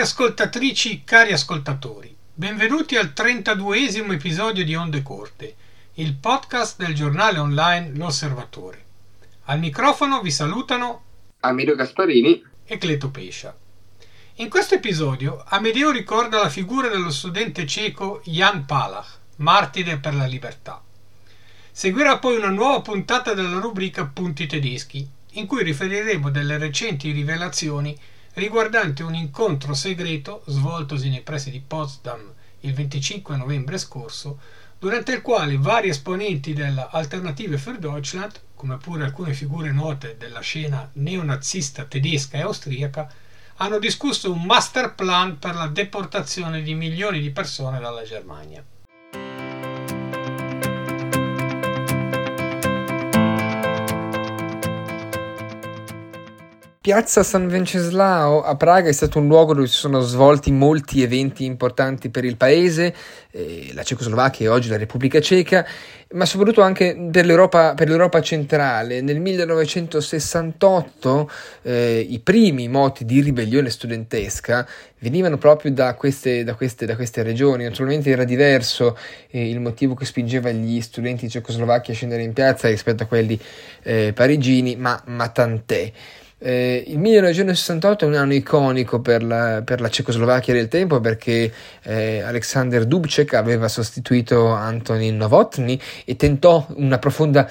Care 0.00 0.12
ascoltatrici, 0.12 1.02
cari 1.04 1.32
ascoltatori, 1.34 2.16
benvenuti 2.32 2.96
al 2.96 3.12
32esimo 3.14 4.12
episodio 4.12 4.64
di 4.64 4.74
Onde 4.74 5.02
Corte, 5.02 5.54
il 5.96 6.14
podcast 6.14 6.78
del 6.78 6.94
giornale 6.94 7.38
online 7.38 7.90
L'Osservatore. 7.94 8.82
Al 9.44 9.58
microfono 9.58 10.22
vi 10.22 10.30
salutano 10.30 11.02
Amedeo 11.40 11.74
Gasparini 11.74 12.42
e 12.64 12.78
Cleto 12.78 13.10
Pescia. 13.10 13.54
In 14.36 14.48
questo 14.48 14.76
episodio 14.76 15.44
Amedeo 15.46 15.90
ricorda 15.90 16.40
la 16.40 16.48
figura 16.48 16.88
dello 16.88 17.10
studente 17.10 17.66
cieco 17.66 18.22
Jan 18.24 18.64
Palach, 18.64 19.18
martire 19.36 19.98
per 19.98 20.14
la 20.14 20.24
libertà. 20.24 20.82
Seguirà 21.70 22.18
poi 22.18 22.36
una 22.36 22.48
nuova 22.48 22.80
puntata 22.80 23.34
della 23.34 23.60
rubrica 23.60 24.06
Punti 24.06 24.46
tedeschi, 24.46 25.06
in 25.32 25.46
cui 25.46 25.62
riferiremo 25.62 26.30
delle 26.30 26.56
recenti 26.56 27.10
rivelazioni 27.10 27.94
riguardanti 28.34 29.02
un 29.02 29.14
incontro 29.14 29.74
segreto 29.74 30.42
svoltosi 30.46 31.08
nei 31.08 31.22
pressi 31.22 31.50
di 31.50 31.60
Potsdam 31.60 32.32
il 32.60 32.74
25 32.74 33.36
novembre 33.36 33.78
scorso, 33.78 34.38
durante 34.78 35.12
il 35.12 35.22
quale 35.22 35.56
vari 35.58 35.88
esponenti 35.88 36.52
della 36.52 36.90
Alternative 36.90 37.58
für 37.58 37.78
Deutschland, 37.78 38.40
come 38.54 38.76
pure 38.76 39.04
alcune 39.04 39.32
figure 39.32 39.72
note 39.72 40.16
della 40.18 40.40
scena 40.40 40.88
neonazista 40.94 41.84
tedesca 41.84 42.38
e 42.38 42.42
austriaca, 42.42 43.10
hanno 43.56 43.78
discusso 43.78 44.32
un 44.32 44.44
master 44.44 44.94
plan 44.94 45.38
per 45.38 45.54
la 45.54 45.66
deportazione 45.66 46.62
di 46.62 46.74
milioni 46.74 47.20
di 47.20 47.30
persone 47.30 47.78
dalla 47.78 48.02
Germania. 48.02 48.64
Piazza 56.82 57.22
San 57.22 57.46
Venceslao 57.46 58.40
a 58.40 58.56
Praga 58.56 58.88
è 58.88 58.92
stato 58.92 59.18
un 59.18 59.26
luogo 59.26 59.52
dove 59.52 59.66
si 59.66 59.76
sono 59.76 60.00
svolti 60.00 60.50
molti 60.50 61.02
eventi 61.02 61.44
importanti 61.44 62.08
per 62.08 62.24
il 62.24 62.38
paese, 62.38 62.94
eh, 63.32 63.70
la 63.74 63.82
Cecoslovacchia 63.82 64.46
e 64.46 64.48
oggi 64.48 64.70
la 64.70 64.78
Repubblica 64.78 65.20
Ceca, 65.20 65.66
ma 66.12 66.24
soprattutto 66.24 66.62
anche 66.62 66.96
per 67.12 67.26
l'Europa, 67.26 67.74
per 67.74 67.86
l'Europa 67.86 68.22
centrale. 68.22 69.02
Nel 69.02 69.20
1968 69.20 71.30
eh, 71.64 72.06
i 72.08 72.18
primi 72.20 72.66
moti 72.68 73.04
di 73.04 73.20
ribellione 73.20 73.68
studentesca 73.68 74.66
venivano 75.00 75.36
proprio 75.36 75.72
da 75.72 75.92
queste, 75.92 76.44
da 76.44 76.54
queste, 76.54 76.86
da 76.86 76.96
queste 76.96 77.22
regioni. 77.22 77.64
Naturalmente 77.64 78.08
era 78.08 78.24
diverso 78.24 78.96
eh, 79.28 79.50
il 79.50 79.60
motivo 79.60 79.94
che 79.94 80.06
spingeva 80.06 80.50
gli 80.50 80.80
studenti 80.80 81.28
cecoslovacchi 81.28 81.90
a 81.90 81.94
scendere 81.94 82.22
in 82.22 82.32
piazza 82.32 82.68
rispetto 82.68 83.02
a 83.02 83.06
quelli 83.06 83.38
eh, 83.82 84.12
parigini, 84.14 84.76
ma, 84.76 84.98
ma 85.08 85.28
tant'è. 85.28 85.92
Eh, 86.42 86.84
il 86.86 86.98
1968 86.98 88.06
è 88.06 88.08
un 88.08 88.14
anno 88.14 88.32
iconico 88.32 89.00
per 89.00 89.22
la, 89.22 89.60
per 89.62 89.82
la 89.82 89.90
Cecoslovacchia 89.90 90.54
del 90.54 90.68
tempo 90.68 90.98
perché 90.98 91.52
eh, 91.82 92.22
Alexander 92.22 92.86
Dubček 92.86 93.34
aveva 93.34 93.68
sostituito 93.68 94.46
Antonin 94.46 95.18
Novotny 95.18 95.78
e 96.06 96.16
tentò 96.16 96.66
una 96.76 96.98
profonda 96.98 97.46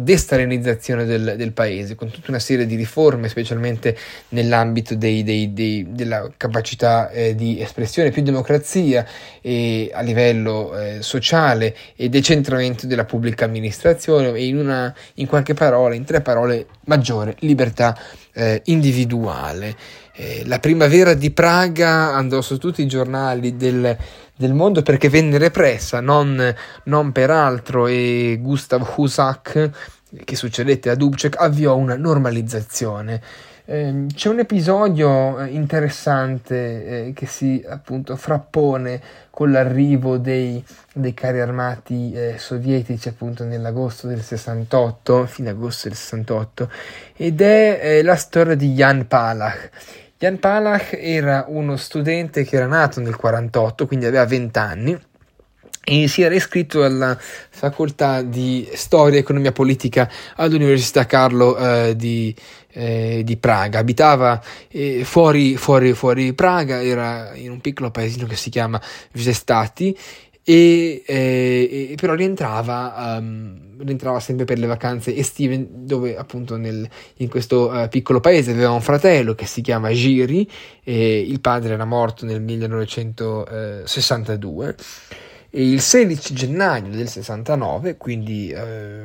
destalinizzazione 0.00 1.04
del, 1.04 1.34
del, 1.36 1.52
paese, 1.52 1.96
con 1.96 2.08
tutta 2.08 2.30
una 2.30 2.38
serie 2.38 2.66
di 2.66 2.76
riforme, 2.76 3.28
specialmente 3.28 3.96
nell'ambito 4.28 4.94
dei, 4.94 5.24
dei, 5.24 5.52
dei, 5.52 5.88
della 5.90 6.30
capacità 6.36 7.10
eh, 7.10 7.34
di 7.34 7.60
espressione, 7.60 8.10
più 8.10 8.22
democrazia 8.22 9.04
e 9.40 9.90
a 9.92 10.00
livello 10.02 10.78
eh, 10.78 10.98
sociale 11.02 11.76
e 11.96 12.08
decentramento 12.08 12.86
della 12.86 13.04
pubblica 13.04 13.44
amministrazione 13.44 14.32
e 14.32 14.46
in, 14.46 14.58
una, 14.58 14.94
in 15.14 15.26
qualche 15.26 15.54
parola, 15.54 15.96
in 15.96 16.04
tre 16.04 16.20
parole, 16.20 16.66
maggiore 16.84 17.34
libertà 17.40 17.98
eh, 18.34 18.62
individuale. 18.66 19.74
Eh, 20.14 20.42
la 20.46 20.60
primavera 20.60 21.14
di 21.14 21.30
Praga 21.30 22.14
andò 22.14 22.40
su 22.40 22.56
tutti 22.58 22.82
i 22.82 22.86
giornali 22.86 23.56
del, 23.56 23.96
del 24.38 24.54
mondo 24.54 24.82
perché 24.82 25.08
venne 25.08 25.36
repressa, 25.36 26.00
non, 26.00 26.54
non 26.84 27.10
per 27.10 27.30
altro, 27.30 27.88
e 27.88 28.38
Gustav 28.40 28.88
Husak, 28.96 29.70
che 30.24 30.36
succedette 30.36 30.90
a 30.90 30.94
Dubček, 30.94 31.34
avviò 31.36 31.76
una 31.76 31.96
normalizzazione. 31.96 33.20
Eh, 33.64 34.06
c'è 34.14 34.28
un 34.28 34.38
episodio 34.38 35.40
eh, 35.40 35.48
interessante 35.48 37.08
eh, 37.08 37.12
che 37.12 37.26
si 37.26 37.62
appunto 37.68 38.16
frappone 38.16 38.98
con 39.28 39.50
l'arrivo 39.50 40.16
dei, 40.18 40.64
dei 40.94 41.12
carri 41.12 41.40
armati 41.40 42.12
eh, 42.12 42.36
sovietici 42.38 43.08
appunto 43.08 43.44
nell'agosto 43.44 44.06
del 44.06 44.22
68, 44.22 45.26
fine 45.26 45.50
agosto 45.50 45.88
del 45.88 45.96
68, 45.98 46.70
ed 47.16 47.40
è 47.40 48.00
la 48.02 48.16
storia 48.16 48.54
di 48.54 48.72
Jan 48.72 49.06
Palach. 49.08 49.70
Jan 50.20 50.40
Palach 50.40 50.98
era 50.98 51.44
uno 51.46 51.76
studente 51.76 52.42
che 52.42 52.56
era 52.56 52.66
nato 52.66 52.98
nel 52.98 53.14
48, 53.14 53.86
quindi 53.86 54.04
aveva 54.04 54.26
20 54.26 54.58
anni 54.58 54.98
e 55.84 56.08
si 56.08 56.22
era 56.22 56.34
iscritto 56.34 56.82
alla 56.82 57.16
facoltà 57.18 58.22
di 58.22 58.68
storia 58.74 59.18
e 59.18 59.20
economia 59.20 59.52
politica 59.52 60.10
all'Università 60.34 61.06
Carlo 61.06 61.56
eh, 61.56 61.94
di, 61.94 62.34
eh, 62.72 63.22
di, 63.24 63.36
Praga. 63.36 63.78
Abitava 63.78 64.42
eh, 64.68 65.04
fuori, 65.04 65.56
fuori, 65.56 65.92
fuori 65.92 66.34
Praga, 66.34 66.82
era 66.82 67.30
in 67.34 67.52
un 67.52 67.60
piccolo 67.60 67.92
paesino 67.92 68.26
che 68.26 68.36
si 68.36 68.50
chiama 68.50 68.80
Visestati 69.12 69.96
e, 70.48 71.02
eh, 71.04 71.88
e 71.90 71.94
però 71.96 72.14
rientrava, 72.14 73.18
um, 73.18 73.76
rientrava 73.80 74.18
sempre 74.18 74.46
per 74.46 74.58
le 74.58 74.66
vacanze 74.66 75.14
estive 75.14 75.66
dove 75.70 76.16
appunto 76.16 76.56
nel, 76.56 76.88
in 77.16 77.28
questo 77.28 77.70
uh, 77.70 77.86
piccolo 77.90 78.20
paese. 78.20 78.52
Aveva 78.52 78.70
un 78.70 78.80
fratello 78.80 79.34
che 79.34 79.44
si 79.44 79.60
chiama 79.60 79.92
Giri 79.92 80.50
e 80.82 81.20
il 81.20 81.40
padre 81.40 81.74
era 81.74 81.84
morto 81.84 82.24
nel 82.24 82.40
1962 82.40 84.76
e 85.50 85.68
il 85.68 85.82
16 85.82 86.32
gennaio 86.32 86.92
del 86.92 87.08
69 87.08 87.98
quindi 87.98 88.50
uh, 88.56 89.04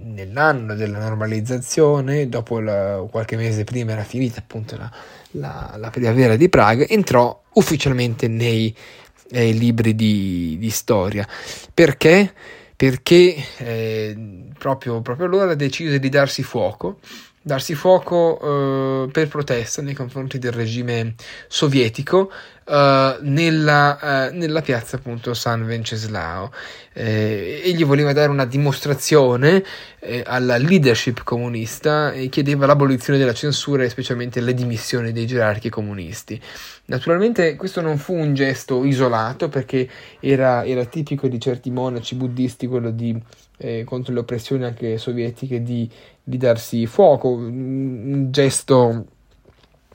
nell'anno 0.00 0.76
della 0.76 1.00
normalizzazione 1.00 2.28
dopo 2.28 2.60
la, 2.60 3.04
qualche 3.10 3.34
mese 3.34 3.64
prima 3.64 3.90
era 3.92 4.04
finita 4.04 4.38
appunto 4.38 4.76
la, 4.76 4.88
la, 5.32 5.74
la 5.76 5.90
primavera 5.90 6.36
di 6.36 6.48
Praga 6.48 6.86
entrò 6.86 7.42
ufficialmente 7.54 8.28
nei 8.28 8.72
eh, 9.30 9.52
libri 9.52 9.94
di, 9.94 10.56
di, 10.58 10.70
storia. 10.70 11.26
Perché? 11.72 12.32
Perché 12.76 13.36
eh, 13.58 14.16
proprio, 14.56 15.00
proprio 15.00 15.26
allora 15.26 15.54
decise 15.54 15.98
di 15.98 16.08
darsi 16.08 16.42
fuoco 16.42 16.98
darsi 17.42 17.74
fuoco 17.74 19.06
eh, 19.06 19.10
per 19.10 19.28
protesta 19.28 19.82
nei 19.82 19.94
confronti 19.94 20.38
del 20.38 20.52
regime 20.52 21.14
sovietico 21.46 22.30
eh, 22.68 23.16
nella, 23.22 24.28
eh, 24.28 24.30
nella, 24.32 24.60
piazza 24.60 24.96
appunto 24.96 25.32
San 25.32 25.64
Venceslao. 25.64 26.52
Eh, 26.92 27.62
egli 27.64 27.84
voleva 27.84 28.12
dare 28.12 28.30
una 28.30 28.44
dimostrazione 28.44 29.64
eh, 30.00 30.22
alla 30.26 30.58
leadership 30.58 31.22
comunista 31.24 32.12
e 32.12 32.28
chiedeva 32.28 32.66
l'abolizione 32.66 33.18
della 33.18 33.32
censura 33.32 33.84
e 33.84 33.88
specialmente 33.88 34.40
le 34.40 34.52
dimissioni 34.52 35.12
dei 35.12 35.26
gerarchi 35.26 35.70
comunisti. 35.70 36.40
Naturalmente 36.86 37.56
questo 37.56 37.80
non 37.80 37.98
fu 37.98 38.14
un 38.14 38.34
gesto 38.34 38.84
isolato 38.84 39.48
perché 39.48 39.88
era, 40.20 40.64
era 40.64 40.84
tipico 40.84 41.28
di 41.28 41.40
certi 41.40 41.70
monaci 41.70 42.14
buddisti 42.14 42.66
quello 42.66 42.90
di 42.90 43.18
eh, 43.58 43.84
contro 43.84 44.12
le 44.12 44.20
oppressioni 44.20 44.64
anche 44.64 44.98
sovietiche 44.98 45.62
di, 45.62 45.90
di 46.28 46.36
darsi 46.36 46.86
fuoco, 46.86 47.28
un 47.30 48.28
gesto 48.30 49.06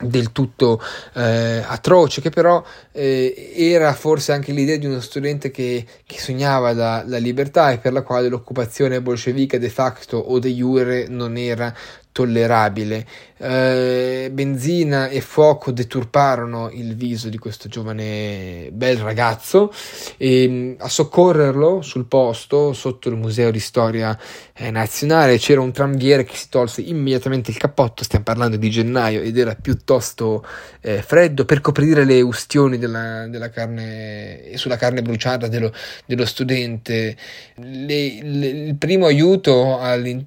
del 0.00 0.32
tutto 0.32 0.80
eh, 1.14 1.62
atroce, 1.64 2.20
che 2.20 2.30
però 2.30 2.62
eh, 2.90 3.52
era 3.56 3.92
forse 3.92 4.32
anche 4.32 4.50
l'idea 4.50 4.76
di 4.76 4.86
uno 4.86 5.00
studente 5.00 5.52
che, 5.52 5.86
che 6.04 6.18
sognava 6.18 6.72
la, 6.72 7.04
la, 7.06 7.18
libertà 7.18 7.70
e 7.70 7.78
per 7.78 7.92
la 7.92 8.02
quale 8.02 8.28
l'occupazione 8.28 9.00
bolscevica 9.00 9.56
de 9.58 9.70
facto 9.70 10.16
o 10.16 10.40
de 10.40 10.50
jure 10.50 11.06
non 11.06 11.36
era 11.36 11.72
tollerabile. 12.14 13.04
Eh, 13.36 14.30
benzina 14.32 15.08
e 15.08 15.20
fuoco 15.20 15.72
deturparono 15.72 16.70
il 16.70 16.94
viso 16.94 17.28
di 17.28 17.36
questo 17.36 17.68
giovane 17.68 18.70
bel 18.72 18.98
ragazzo 18.98 19.72
e 20.16 20.46
mm, 20.48 20.72
a 20.78 20.88
soccorrerlo 20.88 21.82
sul 21.82 22.06
posto, 22.06 22.72
sotto 22.72 23.08
il 23.08 23.16
Museo 23.16 23.50
di 23.50 23.58
Storia 23.58 24.16
eh, 24.54 24.70
Nazionale, 24.70 25.38
c'era 25.38 25.60
un 25.60 25.72
tranviere 25.72 26.22
che 26.22 26.36
si 26.36 26.48
tolse 26.48 26.82
immediatamente 26.82 27.50
il 27.50 27.56
cappotto, 27.56 28.04
stiamo 28.04 28.24
parlando 28.24 28.56
di 28.56 28.70
gennaio 28.70 29.20
ed 29.20 29.36
era 29.36 29.56
piuttosto 29.56 30.46
eh, 30.80 31.02
freddo, 31.02 31.44
per 31.44 31.60
coprire 31.60 32.04
le 32.04 32.20
ustioni 32.20 32.78
della, 32.78 33.26
della 33.26 33.50
carne, 33.50 34.52
sulla 34.54 34.76
carne 34.76 35.02
bruciata 35.02 35.48
dello, 35.48 35.72
dello 36.06 36.24
studente. 36.24 37.16
Le, 37.56 38.22
le, 38.22 38.46
il 38.46 38.76
primo 38.76 39.06
aiuto 39.06 39.80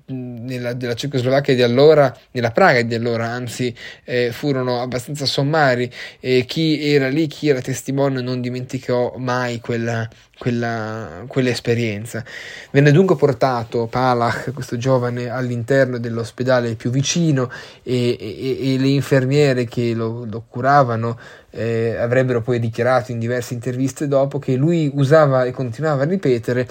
nella, 0.08 0.74
della 0.74 0.94
Cecoslovacchia 0.94 1.56
di 1.56 1.62
allora 1.62 1.76
allora, 1.78 2.12
nella 2.32 2.50
Praga 2.50 2.82
di 2.82 2.96
allora, 2.96 3.28
anzi 3.28 3.74
eh, 4.04 4.32
furono 4.32 4.82
abbastanza 4.82 5.26
sommari 5.26 5.92
e 6.20 6.46
chi 6.48 6.92
era 6.92 7.08
lì, 7.08 7.28
chi 7.28 7.50
era 7.50 7.62
testimone 7.62 8.22
non 8.22 8.42
dimenticò 8.42 9.14
mai 9.18 9.60
quella, 9.60 10.10
quella, 10.40 11.24
quell'esperienza. 11.28 12.24
Venne 12.72 12.92
dunque 12.92 13.16
portato 13.16 13.86
Palach, 13.86 14.52
questo 14.54 14.78
giovane, 14.78 15.30
all'interno 15.30 16.00
dell'ospedale 16.00 16.74
più 16.76 16.90
vicino 16.90 17.52
e, 17.84 18.18
e, 18.20 18.74
e 18.74 18.78
le 18.80 18.88
infermiere 18.88 19.66
che 19.66 19.94
lo, 19.94 20.26
lo 20.26 20.44
curavano 20.50 21.20
eh, 21.52 21.96
avrebbero 21.96 22.42
poi 22.42 22.60
dichiarato 22.60 23.12
in 23.12 23.20
diverse 23.20 23.54
interviste 23.54 24.08
dopo 24.08 24.40
che 24.40 24.56
lui 24.56 24.92
usava 24.94 25.46
e 25.46 25.52
continuava 25.52 26.04
a 26.04 26.06
ripetere 26.06 26.68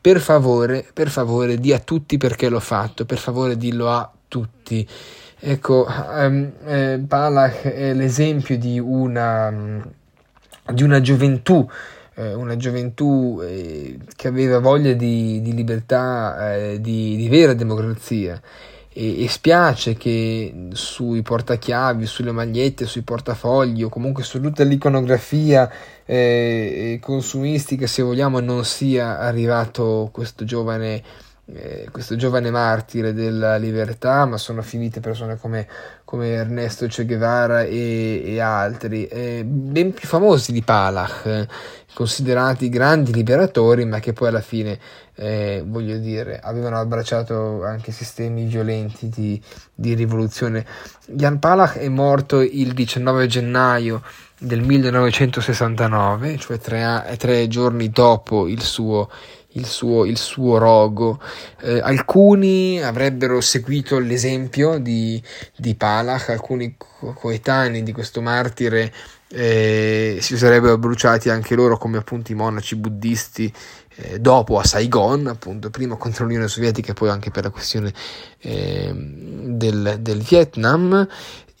per 0.00 0.20
favore, 0.20 0.86
per 0.92 1.10
favore, 1.10 1.58
di 1.58 1.72
a 1.72 1.80
tutti 1.80 2.18
perché 2.18 2.48
l'ho 2.48 2.60
fatto, 2.60 3.04
per 3.04 3.18
favore 3.18 3.56
dillo 3.56 3.90
a 3.90 4.10
tutti. 4.28 4.86
Ecco, 5.40 5.86
um, 5.88 6.52
eh, 6.64 7.02
Palach 7.06 7.62
è 7.62 7.94
l'esempio 7.94 8.58
di 8.58 8.78
una, 8.78 9.82
di 10.72 10.82
una 10.82 11.00
gioventù 11.00 11.68
eh, 12.18 12.34
una 12.34 12.56
gioventù 12.56 13.40
eh, 13.42 13.98
che 14.16 14.28
aveva 14.28 14.58
voglia 14.58 14.92
di, 14.92 15.40
di 15.40 15.54
libertà, 15.54 16.56
eh, 16.56 16.80
di, 16.80 17.16
di, 17.16 17.28
vera 17.28 17.54
democrazia. 17.54 18.40
E, 18.92 19.22
e, 19.22 19.28
spiace 19.28 19.94
che 19.94 20.70
sui 20.72 21.22
portachiavi, 21.22 22.06
sulle 22.06 22.32
magliette, 22.32 22.86
sui 22.86 23.02
portafogli 23.02 23.84
o 23.84 23.88
comunque 23.88 24.24
su 24.24 24.40
tutta 24.40 24.64
l'iconografia 24.64 25.70
eh, 26.04 26.98
consumistica, 27.00 27.86
se 27.86 28.02
vogliamo, 28.02 28.40
non 28.40 28.64
sia 28.64 29.20
arrivato 29.20 30.08
questo 30.10 30.44
giovane 30.44 31.02
eh, 31.54 31.88
questo 31.90 32.14
giovane 32.16 32.50
martire 32.50 33.14
della 33.14 33.56
libertà, 33.56 34.26
ma 34.26 34.36
sono 34.36 34.60
finite 34.60 35.00
persone 35.00 35.38
come, 35.38 35.66
come 36.04 36.28
Ernesto 36.28 36.86
Che 36.86 37.06
Guevara 37.06 37.62
e, 37.62 38.22
e 38.24 38.40
altri, 38.40 39.06
eh, 39.06 39.44
ben 39.44 39.94
più 39.94 40.06
famosi 40.06 40.52
di 40.52 40.62
Palach, 40.62 41.24
eh, 41.24 41.48
considerati 41.94 42.68
grandi 42.68 43.12
liberatori, 43.12 43.86
ma 43.86 43.98
che 43.98 44.12
poi 44.12 44.28
alla 44.28 44.42
fine, 44.42 44.78
eh, 45.14 45.64
voglio 45.66 45.96
dire, 45.96 46.38
avevano 46.38 46.78
abbracciato 46.78 47.64
anche 47.64 47.92
sistemi 47.92 48.44
violenti 48.44 49.08
di, 49.08 49.40
di 49.74 49.94
rivoluzione. 49.94 50.66
Jan 51.06 51.38
Palach 51.38 51.78
è 51.78 51.88
morto 51.88 52.40
il 52.40 52.74
19 52.74 53.26
gennaio 53.26 54.02
del 54.38 54.60
1969, 54.60 56.36
cioè 56.36 56.58
tre, 56.58 57.16
tre 57.16 57.48
giorni 57.48 57.88
dopo 57.90 58.46
il 58.46 58.62
suo 58.62 59.08
il 59.58 59.66
suo, 59.66 60.04
il 60.04 60.16
suo 60.16 60.58
rogo. 60.58 61.20
Eh, 61.60 61.80
alcuni 61.80 62.82
avrebbero 62.82 63.40
seguito 63.40 63.98
l'esempio 63.98 64.78
di, 64.78 65.22
di 65.56 65.74
Palach, 65.74 66.30
alcuni 66.30 66.76
co- 66.76 67.12
coetanei 67.12 67.82
di 67.82 67.92
questo 67.92 68.22
martire 68.22 68.92
eh, 69.30 70.18
si 70.20 70.38
sarebbero 70.38 70.78
bruciati 70.78 71.28
anche 71.28 71.54
loro 71.54 71.76
come 71.76 71.98
appunto 71.98 72.32
i 72.32 72.34
monaci 72.34 72.76
buddisti 72.76 73.52
eh, 73.96 74.18
dopo 74.18 74.58
a 74.58 74.64
Saigon, 74.64 75.26
appunto 75.26 75.70
prima 75.70 75.96
contro 75.96 76.24
l'Unione 76.24 76.48
Sovietica 76.48 76.92
e 76.92 76.94
poi 76.94 77.10
anche 77.10 77.30
per 77.30 77.44
la 77.44 77.50
questione 77.50 77.92
ehm, 78.38 79.56
del, 79.56 79.98
del 80.00 80.22
Vietnam 80.22 81.06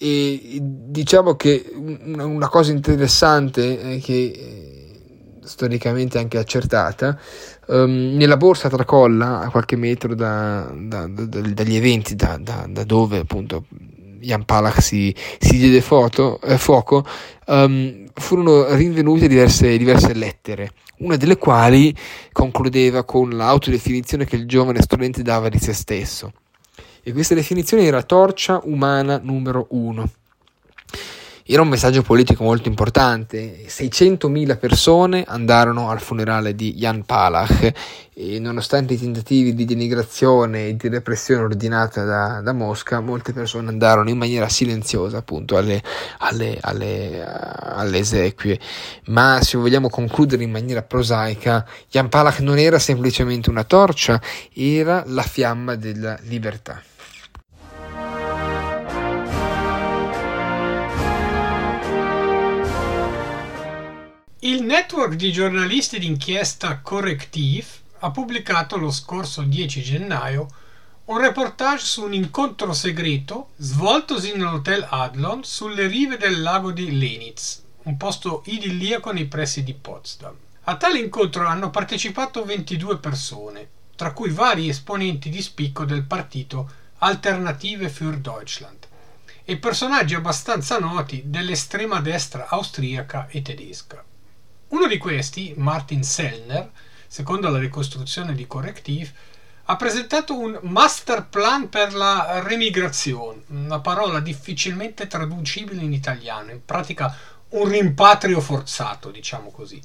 e 0.00 0.58
diciamo 0.60 1.34
che 1.34 1.72
una 1.74 2.48
cosa 2.48 2.70
interessante 2.70 3.96
è 3.96 4.00
che 4.00 4.12
eh, 4.12 5.00
storicamente 5.42 6.18
anche 6.18 6.38
accertata 6.38 7.18
um, 7.68 8.14
nella 8.16 8.36
borsa 8.36 8.68
tracolla 8.68 9.40
a 9.40 9.50
qualche 9.50 9.76
metro 9.76 10.14
da, 10.14 10.70
da, 10.74 11.06
da, 11.06 11.24
dagli 11.26 11.76
eventi 11.76 12.14
da, 12.14 12.38
dove 12.84 13.18
appunto 13.18 13.64
Jan 14.20 14.44
Palach 14.44 14.82
si, 14.82 15.14
si 15.38 15.58
diede 15.58 15.80
foto, 15.80 16.40
eh, 16.40 16.58
fuoco 16.58 17.04
um, 17.46 18.06
furono 18.12 18.74
rinvenute 18.74 19.28
diverse, 19.28 19.76
diverse 19.78 20.12
lettere 20.12 20.72
una 20.98 21.16
delle 21.16 21.36
quali 21.36 21.94
concludeva 22.32 23.04
con 23.04 23.30
l'autodefinizione 23.30 24.24
che 24.24 24.36
il 24.36 24.46
giovane 24.46 24.82
studente 24.82 25.22
dava 25.22 25.48
di 25.48 25.58
se 25.58 25.72
stesso. 25.72 26.32
E 27.02 27.12
questa 27.12 27.34
definizione 27.34 27.84
era 27.84 28.02
torcia 28.02 28.60
umana 28.64 29.20
numero 29.22 29.68
uno 29.70 30.10
era 31.50 31.62
un 31.62 31.68
messaggio 31.68 32.02
politico 32.02 32.44
molto 32.44 32.68
importante. 32.68 33.64
600.000 33.66 34.58
persone 34.58 35.24
andarono 35.26 35.88
al 35.88 35.98
funerale 35.98 36.54
di 36.54 36.74
Jan 36.74 37.06
Palach 37.06 37.72
e 38.12 38.38
nonostante 38.38 38.92
i 38.92 38.98
tentativi 38.98 39.54
di 39.54 39.64
denigrazione 39.64 40.66
e 40.66 40.76
di 40.76 40.88
repressione 40.88 41.44
ordinata 41.44 42.04
da, 42.04 42.42
da 42.42 42.52
Mosca, 42.52 43.00
molte 43.00 43.32
persone 43.32 43.70
andarono 43.70 44.10
in 44.10 44.18
maniera 44.18 44.46
silenziosa 44.50 45.16
appunto 45.16 45.56
alle, 45.56 45.82
alle, 46.18 46.58
alle, 46.60 47.24
alle 47.24 47.98
esequie. 47.98 48.60
Ma 49.06 49.40
se 49.40 49.56
vogliamo 49.56 49.88
concludere 49.88 50.42
in 50.42 50.50
maniera 50.50 50.82
prosaica, 50.82 51.66
Jan 51.88 52.10
Palach 52.10 52.40
non 52.40 52.58
era 52.58 52.78
semplicemente 52.78 53.48
una 53.48 53.64
torcia, 53.64 54.20
era 54.52 55.02
la 55.06 55.22
fiamma 55.22 55.76
della 55.76 56.18
libertà. 56.24 56.82
Il 64.42 64.62
network 64.62 65.14
di 65.14 65.32
giornalisti 65.32 65.98
d'inchiesta 65.98 66.78
Corrective 66.78 67.66
ha 67.98 68.12
pubblicato 68.12 68.76
lo 68.76 68.92
scorso 68.92 69.42
10 69.42 69.82
gennaio 69.82 70.46
un 71.06 71.18
reportage 71.18 71.84
su 71.84 72.04
un 72.04 72.14
incontro 72.14 72.72
segreto 72.72 73.48
svoltosi 73.56 74.36
nell'hotel 74.36 74.86
Adlon 74.88 75.42
sulle 75.42 75.88
rive 75.88 76.18
del 76.18 76.40
lago 76.40 76.70
di 76.70 76.96
Lenitz, 76.96 77.64
un 77.82 77.96
posto 77.96 78.44
idilliaco 78.46 79.10
nei 79.10 79.24
pressi 79.24 79.64
di 79.64 79.74
Potsdam. 79.74 80.36
A 80.62 80.76
tale 80.76 81.00
incontro 81.00 81.44
hanno 81.44 81.70
partecipato 81.70 82.44
22 82.44 82.98
persone, 82.98 83.68
tra 83.96 84.12
cui 84.12 84.30
vari 84.30 84.68
esponenti 84.68 85.30
di 85.30 85.42
spicco 85.42 85.84
del 85.84 86.04
partito 86.04 86.70
Alternative 86.98 87.88
für 87.88 88.16
Deutschland 88.20 88.86
e 89.44 89.56
personaggi 89.56 90.14
abbastanza 90.14 90.78
noti 90.78 91.24
dell'estrema 91.24 92.00
destra 92.00 92.46
austriaca 92.48 93.26
e 93.26 93.42
tedesca. 93.42 94.04
Uno 94.68 94.86
di 94.86 94.98
questi, 94.98 95.54
Martin 95.56 96.02
Sellner, 96.02 96.70
secondo 97.06 97.48
la 97.48 97.58
ricostruzione 97.58 98.34
di 98.34 98.46
Corrective, 98.46 99.10
ha 99.64 99.76
presentato 99.76 100.38
un 100.38 100.58
master 100.62 101.26
plan 101.26 101.70
per 101.70 101.94
la 101.94 102.40
remigrazione, 102.40 103.44
una 103.48 103.80
parola 103.80 104.20
difficilmente 104.20 105.06
traducibile 105.06 105.82
in 105.82 105.94
italiano, 105.94 106.50
in 106.50 106.64
pratica 106.64 107.16
un 107.50 107.66
rimpatrio 107.66 108.40
forzato, 108.40 109.10
diciamo 109.10 109.50
così, 109.50 109.80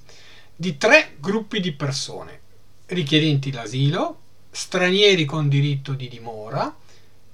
di 0.54 0.78
tre 0.78 1.16
gruppi 1.18 1.62
di 1.62 1.72
persone, 1.72 2.42
richiedenti 2.88 3.54
l'asilo, 3.54 4.20
stranieri 4.52 5.24
con 5.24 5.48
diritto 5.48 5.94
di 5.94 6.10
dimora 6.10 6.76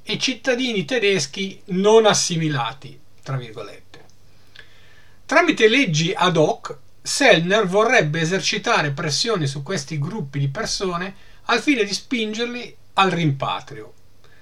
e 0.03 0.17
cittadini 0.19 0.85
tedeschi 0.85 1.59
non 1.65 2.05
assimilati, 2.05 2.99
tra 3.23 3.37
virgolette. 3.37 4.05
Tramite 5.25 5.67
leggi 5.67 6.13
ad 6.15 6.37
hoc 6.37 6.77
Sellner 7.01 7.65
vorrebbe 7.65 8.19
esercitare 8.19 8.91
pressioni 8.91 9.47
su 9.47 9.63
questi 9.63 9.97
gruppi 9.97 10.39
di 10.39 10.49
persone 10.49 11.15
al 11.45 11.61
fine 11.61 11.83
di 11.83 11.93
spingerli 11.93 12.75
al 12.93 13.09
rimpatrio. 13.09 13.93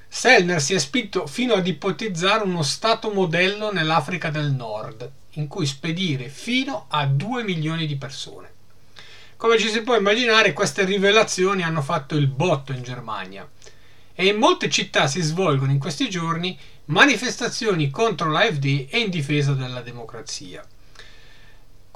Sellner 0.08 0.62
si 0.62 0.74
è 0.74 0.80
spinto 0.80 1.28
fino 1.28 1.54
ad 1.54 1.68
ipotizzare 1.68 2.44
uno 2.44 2.64
stato 2.64 3.12
modello 3.12 3.72
nell'Africa 3.72 4.30
del 4.30 4.52
Nord, 4.52 5.10
in 5.34 5.48
cui 5.48 5.66
spedire 5.66 6.30
fino 6.30 6.86
a 6.90 7.06
2 7.06 7.44
milioni 7.44 7.86
di 7.86 7.96
persone. 7.96 8.50
Come 9.38 9.60
ci 9.60 9.70
si 9.70 9.82
può 9.82 9.96
immaginare, 9.96 10.54
queste 10.54 10.84
rivelazioni 10.84 11.62
hanno 11.62 11.84
fatto 11.84 12.16
il 12.16 12.28
botto 12.28 12.72
in 12.72 12.82
Germania 12.82 13.48
e 14.16 14.26
in 14.26 14.38
molte 14.38 14.68
città 14.68 15.06
si 15.06 15.22
svolgono 15.22 15.72
in 15.72 15.78
questi 15.78 16.10
giorni 16.10 16.58
manifestazioni 16.86 17.92
contro 17.92 18.32
l'AfD 18.32 18.88
e 18.90 19.00
in 19.00 19.12
difesa 19.12 19.54
della 19.54 19.82
democrazia. 19.82 20.66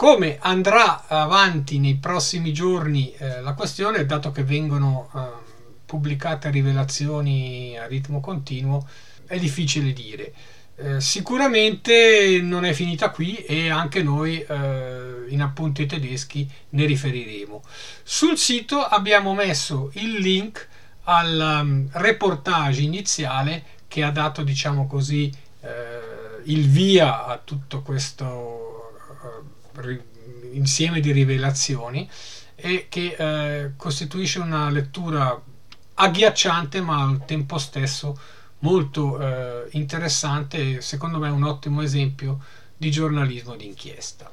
Come 0.01 0.39
andrà 0.41 1.08
avanti 1.08 1.77
nei 1.77 1.93
prossimi 1.98 2.51
giorni 2.51 3.13
eh, 3.13 3.39
la 3.41 3.53
questione, 3.53 4.03
dato 4.08 4.31
che 4.31 4.43
vengono 4.43 5.12
eh, 5.13 5.20
pubblicate 5.86 6.50
rivelazioni 6.50 7.77
a 7.77 7.86
ritmo 7.86 8.20
continuo, 8.20 8.88
è 9.27 9.38
difficile 9.38 9.93
dire. 9.93 10.34
Eh, 10.77 11.00
sicuramente 11.00 12.39
non 12.41 12.65
è 12.65 12.74
finita 12.74 13.12
qui 13.12 13.36
e 13.46 13.70
anche 13.70 14.01
noi 14.01 14.41
eh, 14.41 15.25
in 15.29 15.39
appunti 15.39 15.86
tedeschi 15.86 16.50
ne 16.70 16.86
riferiremo. 16.86 17.62
Sul 18.01 18.39
sito 18.39 18.79
abbiamo 18.79 19.36
messo 19.36 19.91
il 19.93 20.13
link 20.15 20.67
al 21.03 21.60
um, 21.62 21.88
reportage 21.91 22.81
iniziale 22.81 23.63
che 23.88 24.01
ha 24.01 24.10
dato, 24.10 24.41
diciamo 24.41 24.88
così, 24.88 25.31
eh, 25.62 26.41
il 26.46 26.67
via 26.67 27.24
a 27.24 27.38
tutto 27.38 27.84
questo 27.84 28.25
uh, 28.25 29.50
insieme 30.54 31.00
di 31.00 31.12
rivelazioni 31.12 32.10
e 32.56 32.88
che 32.90 33.16
eh, 33.18 33.72
costituisce 33.75 34.40
una 34.40 34.70
lettura 34.70 35.42
agghiacciante 35.96 36.82
ma 36.82 37.04
al 37.04 37.25
tempo 37.25 37.58
stesso 37.58 38.18
molto 38.60 39.20
eh, 39.20 39.68
interessante 39.72 40.78
e 40.78 40.82
secondo 40.82 41.18
me 41.18 41.30
un 41.30 41.44
ottimo 41.44 41.82
esempio 41.82 42.40
di 42.78 42.92
giornalismo 42.92 43.56
d'inchiesta. 43.56 44.32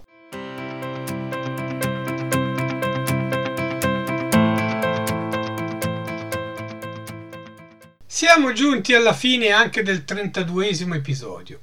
Siamo 8.06 8.52
giunti 8.52 8.94
alla 8.94 9.12
fine 9.12 9.50
anche 9.50 9.82
del 9.82 10.04
32 10.04 10.68
episodio, 10.96 11.60